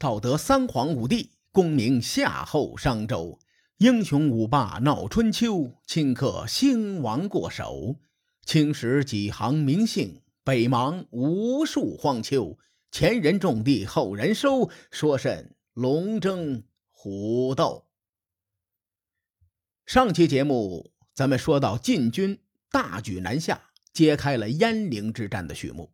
[0.00, 3.38] 道德三皇五帝，功名夏后商周。
[3.76, 7.96] 英雄五霸闹春秋，顷刻兴亡过手。
[8.46, 12.58] 青史几行名姓，北邙无数荒丘。
[12.90, 17.86] 前人种地，后人收，说甚龙争虎斗？
[19.84, 22.38] 上期节目咱们说到晋军
[22.70, 25.92] 大举南下，揭开了鄢陵之战的序幕。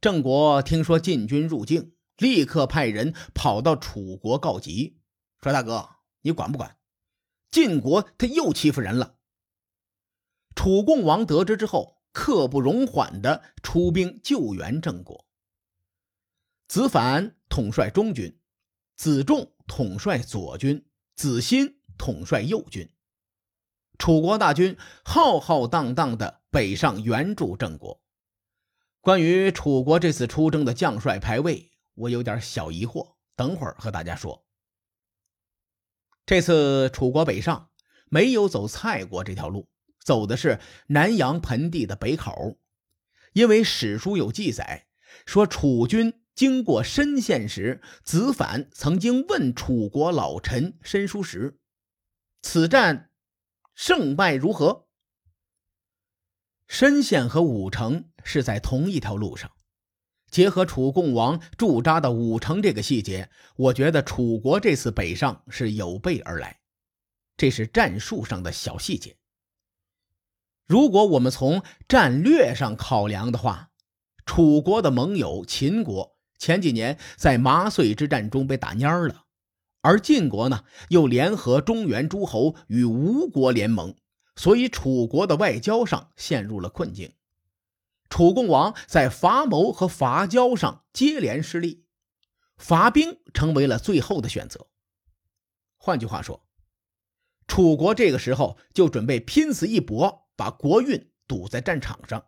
[0.00, 4.98] 郑国听说晋军入境，立刻派人跑到楚国告急，
[5.40, 5.88] 说：“大哥。”
[6.22, 6.76] 你管不管？
[7.48, 9.14] 晋国他又欺负人了。
[10.56, 15.26] 楚共王得知之后，刻不容缓的出兵救援郑国。
[16.66, 18.38] 子反统帅中军，
[18.96, 22.90] 子仲统帅左军，子欣统帅右军。
[23.96, 28.02] 楚国大军浩浩荡荡的北上援助郑国。
[29.00, 34.46] 关于楚国这次出征的将帅排位，我有点小疑惑，等会儿和大家说。
[36.24, 37.70] 这次楚国北上，
[38.06, 39.68] 没有走蔡国这条路，
[40.04, 42.58] 走的是南阳盆地的北口。
[43.32, 44.86] 因为史书有记载，
[45.26, 51.58] 说楚军经过申县时，子反曾经问楚国老臣申叔时
[52.42, 53.10] ：“此战
[53.74, 54.86] 胜败如何？”
[56.68, 59.50] 申县和武城是在同一条路上。
[60.30, 66.60] 结合楚共王驻扎的武城这个细节，我觉得楚国这次北上是有备而来，
[67.36, 69.16] 这是战术上的小细节。
[70.66, 73.70] 如果我们从战略上考量的话，
[74.26, 79.24] 楚国的盟友秦国前几年在麻遂之战中被打蔫了，
[79.80, 83.96] 而晋国呢又联合中原诸侯与吴国联盟，
[84.36, 87.14] 所以楚国的外交上陷入了困境。
[88.08, 91.84] 楚共王在伐谋和伐交上接连失利，
[92.56, 94.68] 伐兵成为了最后的选择。
[95.76, 96.46] 换句话说，
[97.46, 102.26] 楚国这个时候就准备拼死一搏，把国运堵在战场上。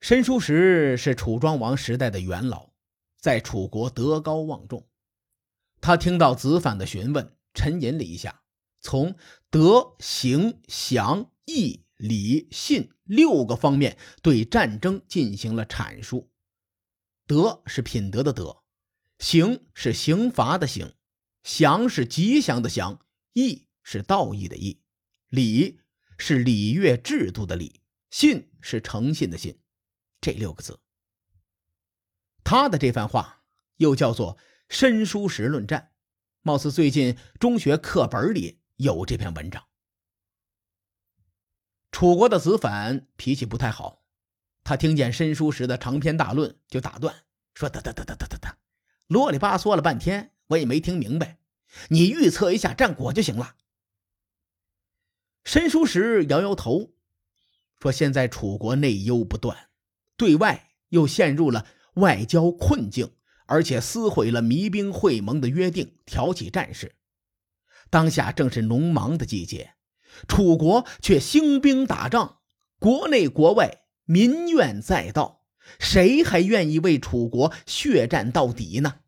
[0.00, 2.70] 申叔时是楚庄王时代的元老，
[3.18, 4.88] 在楚国德高望重。
[5.80, 8.42] 他听到子反的询问，沉吟了一下，
[8.80, 9.16] 从
[9.50, 11.85] 德、行、祥、义。
[11.96, 16.30] 礼信六个方面对战争进行了阐述。
[17.26, 18.62] 德是品德的德，
[19.18, 20.94] 刑是刑罚的刑，
[21.42, 23.00] 祥是吉祥的祥，
[23.32, 24.80] 义是道义的义，
[25.28, 25.80] 礼
[26.18, 27.80] 是礼乐制度的礼，
[28.10, 29.58] 信是诚信的信。
[30.20, 30.80] 这六个字，
[32.42, 33.42] 他的这番话
[33.76, 35.92] 又叫做“申叔时论战”，
[36.42, 39.65] 貌似最近中学课本里有这篇文章。
[41.96, 44.02] 楚国的子反脾气不太好，
[44.62, 47.22] 他听见申叔时的长篇大论，就打断
[47.54, 48.58] 说：“得得得得得得得，
[49.06, 51.38] 啰里吧嗦了半天，我也没听明白。
[51.88, 53.54] 你预测一下战果就行了。”
[55.44, 56.92] 申叔时摇摇头，
[57.80, 59.70] 说：“现在楚国内忧不断，
[60.18, 63.10] 对外又陷入了外交困境，
[63.46, 66.94] 而且撕毁了弭兵会盟的约定，挑起战事。
[67.88, 69.72] 当下正是农忙的季节。”
[70.28, 72.40] 楚国却兴兵打仗，
[72.78, 75.44] 国内国外民怨载道，
[75.78, 79.00] 谁还愿意为楚国血战到底呢？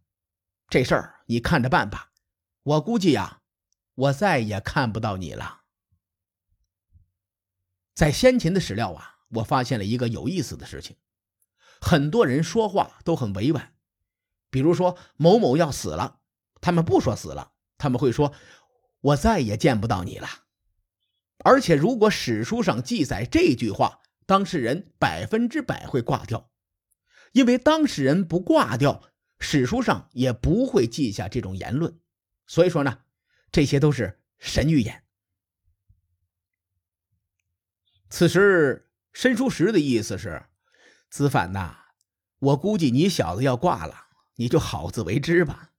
[0.69, 2.13] 这事儿你看着办吧。
[2.63, 3.41] 我估计呀，
[3.95, 5.63] 我再也看不到你了。
[7.95, 10.97] 在先秦的史料啊，我发现了一个有意思的事情：
[11.81, 13.75] 很多人说话都很委婉，
[14.51, 16.21] 比如说某某要死了，
[16.61, 18.33] 他们不说死了，他们会说
[19.01, 20.29] ：“我再也见不到你了。”
[21.45, 26.51] 而且，如果史书上记载这句话，当事人百分之百会挂掉，
[27.33, 29.05] 因为当事人不挂掉，
[29.39, 31.99] 史书上也不会记下这种言论。
[32.47, 32.99] 所以说呢，
[33.53, 35.05] 这些都是神预言。
[38.11, 40.47] 此时，申叔时的意思是：
[41.09, 41.77] 子反呐，
[42.39, 45.73] 我估计你小子要挂了，你就好自为之吧。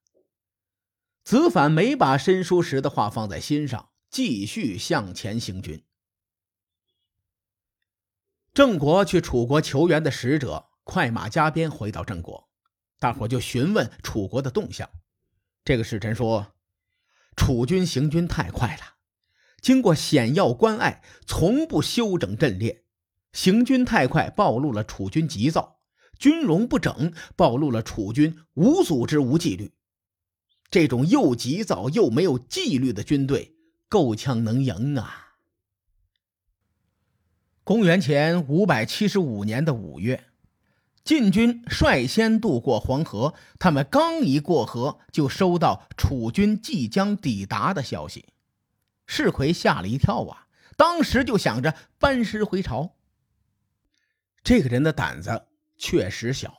[1.23, 3.89] 子反没把申叔时的话放在心上。
[4.09, 5.83] 继续向前行军。
[8.53, 12.49] 郑国去楚国求援的使者快马加鞭回到郑国，
[12.97, 14.89] 大伙就询问楚国的动向。
[15.63, 16.53] 这个使臣说
[17.37, 18.95] ：“楚军行军太快了，
[19.61, 22.83] 经过险要关隘，从不休整阵列。
[23.31, 25.79] 行军太快，暴露了楚军急躁；
[26.17, 29.73] 军容不整，暴露了楚军无组织、无纪律。
[30.71, 33.55] 这种又急躁又没有纪律的军队。”
[33.89, 35.33] 够呛能赢啊！
[37.63, 40.25] 公元前五百七十五年的五月，
[41.03, 48.25] 晋军率先渡过黄河，他们刚一过河，就收到楚军即将抵达的消息。
[49.07, 50.47] 士奎吓了一跳啊，
[50.77, 52.95] 当时就想着班师回朝。
[54.43, 55.47] 这个人的胆子
[55.77, 56.53] 确实小，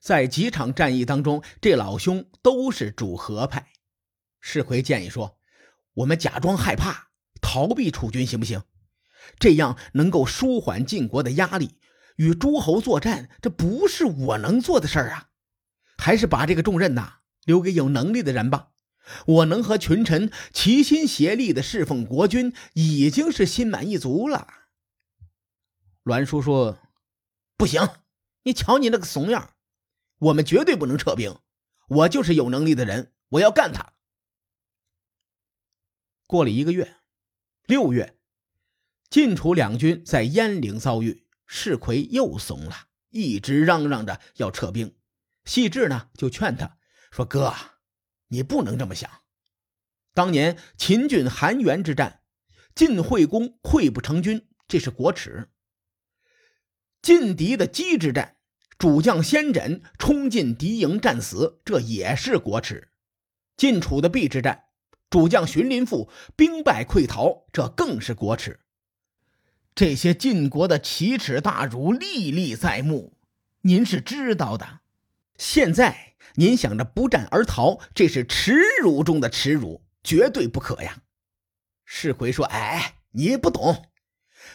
[0.00, 3.66] 在几场战役当中，这老兄都是主和派。
[4.40, 5.38] 世奎建议说
[6.00, 7.08] ：“我们假装害怕，
[7.40, 8.62] 逃避楚军，行不行？
[9.38, 11.76] 这样能够舒缓晋国的压力。”
[12.16, 15.28] 与诸侯作战，这不是我能做的事儿啊！
[15.96, 18.72] 还是把这个重任呐留给有能力的人吧。
[19.24, 24.48] 我能和群臣齐心协力的侍奉国君，已经是心满意足了。
[26.02, 26.78] 栾书说
[27.56, 27.88] ：“不行，
[28.42, 29.54] 你瞧你那个怂样，
[30.18, 31.38] 我们绝对不能撤兵。
[31.88, 33.89] 我就是有能力的人，我要干他。”
[36.30, 36.94] 过了一个月，
[37.66, 38.16] 六月，
[39.10, 41.26] 晋楚两军在鄢陵遭遇。
[41.44, 44.94] 士魁又怂了，一直嚷嚷着要撤兵。
[45.44, 46.78] 细致呢就劝他
[47.10, 47.52] 说：“哥，
[48.28, 49.10] 你不能这么想。
[50.14, 52.22] 当年秦郡韩元之战，
[52.76, 55.48] 晋惠公溃不成军，这是国耻；
[57.02, 58.36] 晋敌的姬之战，
[58.78, 62.86] 主将先轸冲进敌营战死，这也是国耻；
[63.56, 64.66] 晋楚的邲之战，
[65.10, 68.60] 主将荀林父兵败溃逃，这更是国耻。”
[69.74, 73.16] 这些晋国的奇耻大辱历历在目，
[73.62, 74.80] 您是知道的。
[75.36, 81.02] 现在您想着不战而逃，这是耻辱中的耻辱，绝对不可呀！
[81.84, 83.86] 世奎说：“哎，你不懂，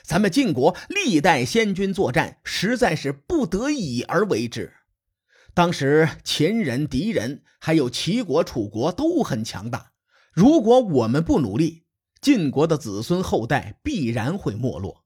[0.04, 4.74] 咱们晋国历代先君作战，实在是不得已而为之。
[5.54, 9.92] 当时秦人、敌人还有齐国、楚国都很强大，
[10.36, 11.86] 如果我们不努力，
[12.20, 15.06] 晋国的子孙后代必然会没落。”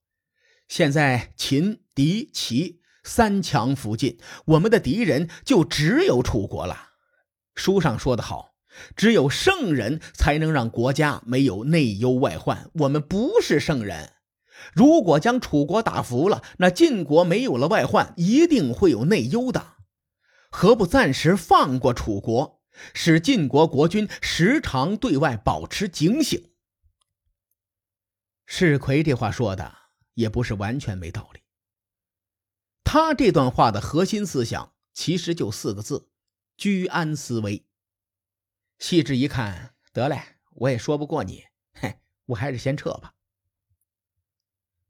[0.67, 6.89] 现在秦、狄、齐三强附近，我们的敌人就只有楚国了。
[7.53, 8.55] 书上说得好，
[8.95, 12.71] 只有圣人才能让国家没有内忧外患。
[12.73, 14.13] 我们不是圣人，
[14.73, 19.73] 如果将楚国打服了，那晋国没有了外患，一定会有内忧的。
[20.49, 22.58] 何不暂时放过楚国，
[22.93, 26.51] 使晋国国君时常对外保持警醒？
[28.45, 29.79] 世奎这话说的。
[30.19, 31.39] 也不是完全没道理。
[32.83, 36.09] 他这段话的核心思想其实就四个字：
[36.57, 37.65] 居安思危。
[38.77, 40.21] 细致一看，得嘞，
[40.55, 43.13] 我也说不过你，嘿，我还是先撤吧。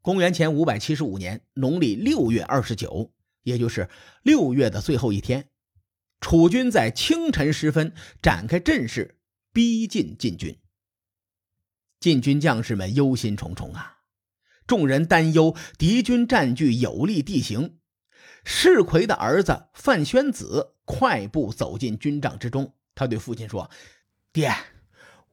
[0.02, 3.14] 公元前五百七十五年农历六月二十九，
[3.44, 3.88] 也就是
[4.24, 5.52] 六月的最后一天，
[6.22, 9.18] 楚军在清晨时分展开阵势，
[9.54, 10.58] 逼近晋军。
[12.00, 13.98] 晋军将士们忧心忡忡啊。
[14.68, 17.80] 众人担忧敌军占据有利地形，
[18.44, 22.74] 世奎的儿子范宣子快步走进军帐之中。
[22.94, 23.72] 他对父亲说
[24.32, 24.54] ：“爹，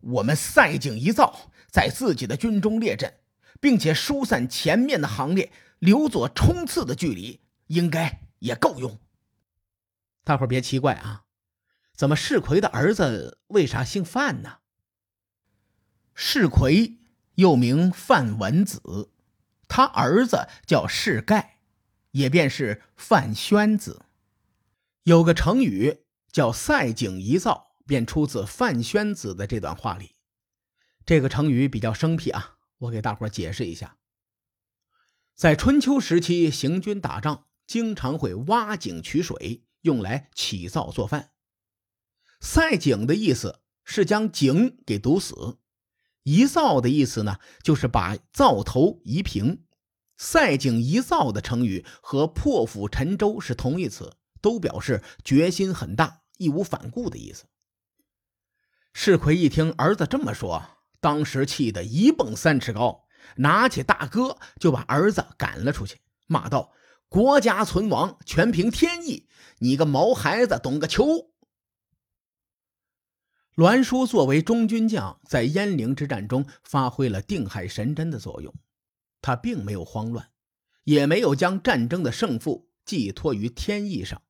[0.01, 3.13] 我们塞井一造，在自己的军中列阵，
[3.61, 8.99] 并且疏散前面的行列，留作冲刺的距离，应该也够用。”
[10.27, 11.23] 大伙别奇怪啊，
[11.95, 14.59] 怎么世奎的儿子为啥姓范呢？
[16.17, 16.99] 世奎
[17.37, 19.13] 又名范文子。
[19.69, 21.61] 他儿子叫世盖，
[22.11, 24.07] 也便是范宣子。
[25.05, 26.03] 有个成语
[26.33, 30.17] 叫“塞井一灶”，便出自范宣子的这段话里。
[31.05, 33.97] 这个成语比较生僻啊，我给大伙解释一下。
[35.37, 41.31] 在春秋时期，行军打仗经常会挖井取水，用来起灶做饭。
[42.41, 45.59] 塞井的意思是将井给堵死。
[46.25, 49.65] 一灶的意思呢，就是把灶头移平。
[50.19, 57.45] 塞井一灶的成语和破釜沉舟是同义词，都表示决心很大、义无反顾的意思。
[58.93, 60.63] 世奎一听儿子这么说，
[61.01, 66.73] 当时气得一蹦三尺高，拿起大哥就把儿子赶了出去，骂道
[67.09, 69.27] ：“国家存亡全凭天意，
[69.59, 71.31] 你个毛孩子懂个球！”
[73.57, 78.53] 栾书作为中军将，在鄢陵之战中发挥了定海神针的作用。
[79.23, 80.31] 他并没有慌乱，
[80.85, 84.21] 也没有将战争的胜负寄托于天意上。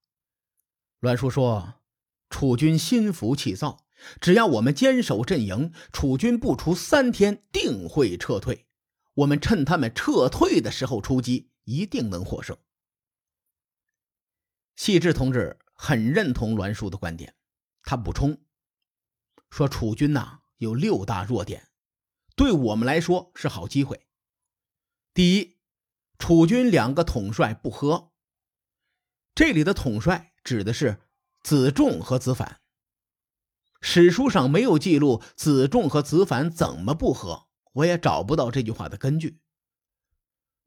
[1.00, 1.74] 栾书说
[2.30, 3.84] ：“楚军心浮气躁，
[4.20, 8.66] 只要我们坚守阵营，楚军不出三天定会撤退。
[9.14, 12.56] 我们趁他们撤退的时候出击，一定能获胜。”
[14.76, 17.34] 细致同志很认同栾树的观点，
[17.82, 18.38] 他补充。
[19.50, 21.68] 说楚军呐有六大弱点，
[22.36, 24.06] 对我们来说是好机会。
[25.14, 25.56] 第一，
[26.18, 28.12] 楚军两个统帅不和。
[29.34, 31.00] 这里的统帅指的是
[31.42, 32.60] 子仲和子反。
[33.80, 39.40] 史书上没有记录子仲和子反怎么不和，我也找不到这句话的根据。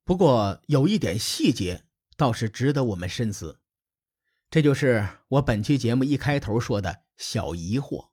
[0.04, 1.86] 不过有一点细节
[2.16, 3.60] 倒是值得我们深思，
[4.52, 8.10] 这就是我本期节目一开头说的小疑惑。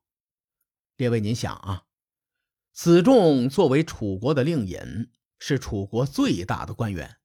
[0.96, 1.84] 列位，您想啊，
[2.72, 7.16] 子仲作为楚国的令尹，是楚国最大的官员，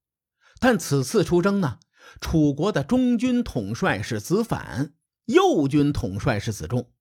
[0.59, 1.79] 但此次出征呢，
[2.21, 4.93] 楚国的中军统帅是子反，
[5.25, 6.93] 右军统帅是子仲。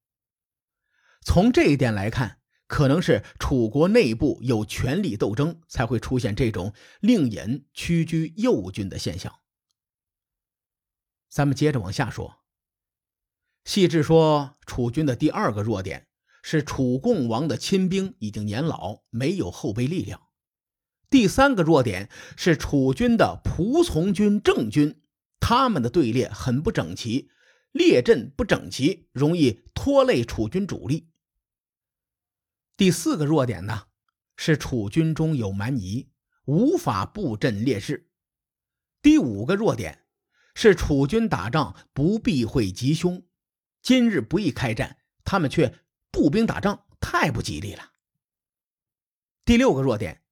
[1.25, 2.39] 从这一点来看。
[2.67, 9.41] 可能是楚国内部有权力斗争，才会出现这种令尹屈居右军的现象。
[11.31, 12.41] 咱们接着往下说。
[13.65, 16.09] 细致说，楚军的第二个弱点
[16.43, 20.19] 是楚共王的亲兵已经年老，没有后备力量；
[21.09, 25.01] 第三个弱点是楚军的仆从军正军，
[25.39, 27.31] 他们的队列很不整齐，
[27.71, 31.11] 列阵不整齐，容易拖累楚军主力。
[32.77, 33.85] 第四个弱点呢，
[34.37, 36.11] 是楚军中有蛮夷，
[36.47, 38.11] 无法布阵列势。
[39.03, 40.00] 第五个弱点
[40.63, 43.23] 是楚军打仗不避讳吉凶，
[43.81, 45.75] 今日不宜开战，他们却
[46.11, 47.93] 步兵打仗，太不吉利了。
[49.47, 50.23] 第六个弱点，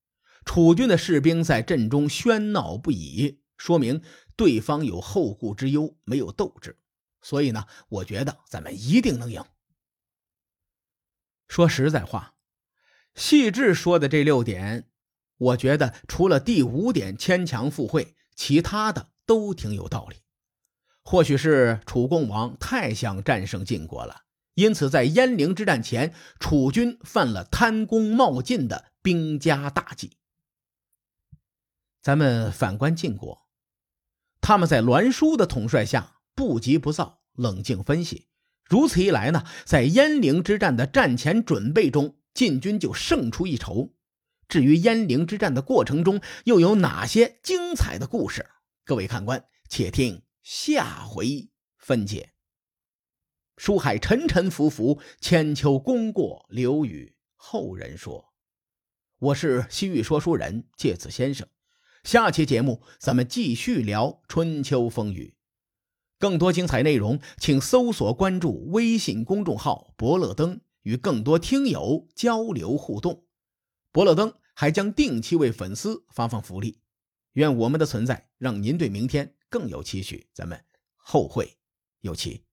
[0.44, 4.02] 楚军的士兵在阵中喧闹不已，说明
[4.36, 6.78] 对方有后顾之忧，没有斗志。
[7.22, 9.42] 所以呢，我觉得咱们一定能赢。
[11.48, 12.34] 说实在话。
[13.14, 14.90] 细致说的这六点，
[15.38, 20.16] 我觉得除了第五点牵强附会，其他的都挺有道理。
[21.04, 24.22] 或许是楚共王太想战胜晋国了，
[24.54, 30.16] 因此在鄢陵之战前，楚军犯了贪功冒进的兵家大忌。
[32.02, 33.46] 咱们反观晋国，
[34.40, 38.26] 他们在栾书的统帅下不急不躁，冷静分析，
[38.64, 42.16] 如此一来呢，在鄢陵之战的战前准备中。
[42.34, 43.90] 晋军就胜出一筹。
[44.48, 48.46] 至于鄢陵之战的过程中又有哪些精彩的故事？
[48.88, 52.32] 各位看官，且听下回分解。
[53.58, 58.32] 书海沉沉浮浮，千秋功过留与后人说。
[59.18, 61.46] 我是西域说书人介子先生。
[62.02, 65.36] 下期节目咱们继续聊春秋风雨。
[66.18, 70.62] 更多精彩内容，请搜索关注微信公众号“伯乐灯”。
[70.80, 73.26] 与更多听友交流互动，
[73.92, 76.80] 伯乐灯还将定期为粉丝发放福利。
[77.38, 80.26] 愿我们的存在让您对明天更有期许。
[80.34, 80.64] 咱们
[80.96, 81.56] 后会
[82.00, 82.47] 有期。